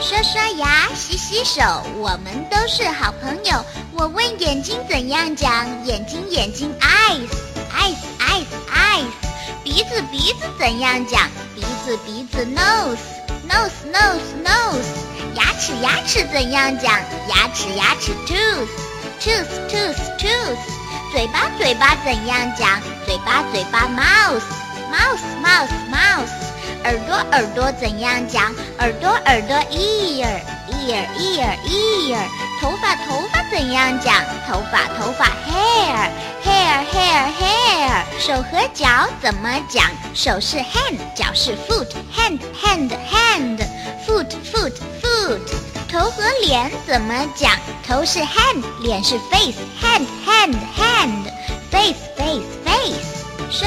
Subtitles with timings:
[0.00, 1.60] 刷刷牙，洗洗手，
[1.96, 3.64] 我们都是好朋友。
[3.92, 7.28] 我问眼睛怎样讲，眼睛眼睛 eyes
[7.72, 9.06] eyes eyes eyes。
[9.64, 12.96] 鼻子鼻子怎样讲，鼻子鼻子 nose
[13.48, 14.86] nose nose nose。
[15.34, 18.68] 牙齿牙齿怎样讲，牙齿牙齿 tooth
[19.20, 20.58] tooth tooth tooth。
[21.10, 24.42] 嘴巴嘴巴怎样讲，嘴巴嘴巴 mouth
[24.92, 26.30] mouth mouth mouth。
[26.88, 28.50] 耳朵耳朵怎样讲？
[28.78, 32.18] 耳朵耳朵 ear ear ear ear。
[32.62, 34.24] 头发头发怎样讲？
[34.48, 36.08] 头发头发 hair
[36.42, 38.04] hair hair hair。
[38.18, 38.88] 手和脚
[39.20, 39.84] 怎么讲？
[40.14, 43.58] 手是 hand，脚是 foot hand hand hand。
[44.06, 45.40] foot foot foot。
[45.92, 47.52] 头和脸怎么讲？
[47.86, 51.37] 头是 hand，脸是 face hand hand hand。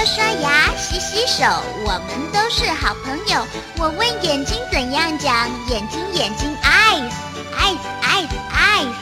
[0.00, 1.44] 刷刷牙，洗洗手，
[1.84, 3.46] 我们都是好朋友。
[3.76, 7.12] 我问眼睛怎样讲，眼睛眼睛 eyes
[7.54, 8.94] eyes eyes eyes。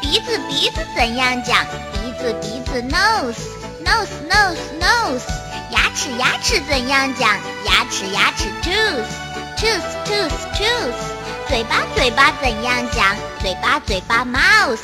[0.00, 3.34] 鼻子鼻子怎样讲，鼻子鼻子 nose
[3.84, 5.24] nose nose nose。
[5.70, 9.04] 牙齿牙齿怎样讲，牙齿牙齿 tooth
[9.58, 11.48] tooth tooth tooth。
[11.48, 14.78] 嘴巴嘴巴怎样讲，嘴巴嘴巴 mouth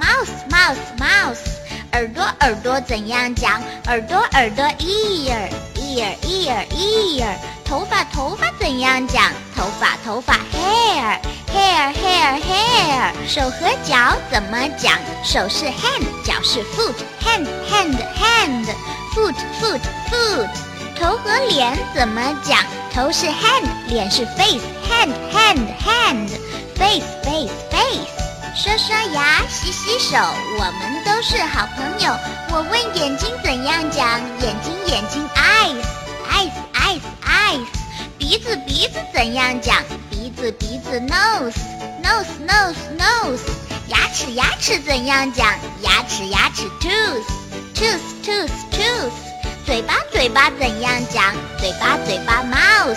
[0.00, 1.55] mouth mouth mouth。
[1.96, 3.58] 耳朵耳朵怎样讲？
[3.86, 7.26] 耳朵耳朵 ear ear ear ear。
[7.64, 9.32] 头发头发怎样讲？
[9.56, 11.18] 头发头发 hair
[11.50, 13.12] hair hair hair。
[13.26, 14.98] 手和脚怎么讲？
[15.24, 18.66] 手是 hand，脚是 foot hand hand hand。
[19.14, 20.48] foot foot foot。
[21.00, 22.58] 头和脸怎么讲？
[22.92, 26.28] 头是 hand，脸是 face hand hand hand。
[26.74, 27.65] face face。
[28.56, 32.16] 刷刷牙，洗洗手，我们都是好朋友。
[32.50, 35.84] 我问眼睛怎样讲，眼睛眼睛 eyes
[36.30, 37.66] eyes eyes eyes。
[38.16, 41.52] 鼻子鼻子怎样讲，鼻子鼻子 nose
[42.02, 43.42] nose nose nose。
[43.88, 47.26] 牙齿牙齿怎样讲，牙齿牙齿 tooth
[47.74, 49.12] tooth tooth tooth。
[49.66, 52.96] 嘴巴嘴巴怎样讲，嘴巴嘴巴 mouth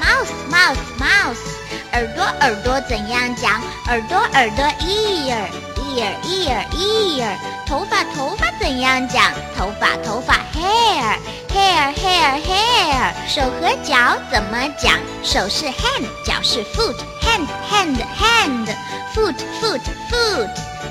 [0.00, 1.59] mouth mouth mouth。
[1.92, 3.60] 耳朵耳朵怎样讲？
[3.86, 5.46] 耳朵耳朵 ear
[5.76, 7.36] ear ear ear。
[7.66, 9.32] 头发头发怎样讲？
[9.56, 11.18] 头发头发 hair
[11.52, 13.12] hair hair hair。
[13.28, 14.98] 手和脚怎么讲？
[15.22, 18.68] 手是 hand，脚是 foot hand hand hand。
[19.14, 19.80] foot foot
[20.10, 20.48] foot。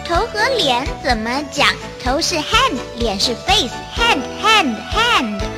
[0.07, 1.67] 头和脸怎么讲？
[2.03, 5.48] 头是 hand，脸是 face hand hand hand。